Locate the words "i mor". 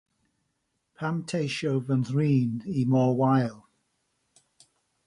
2.79-3.13